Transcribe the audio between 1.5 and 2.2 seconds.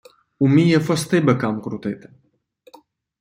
крутити.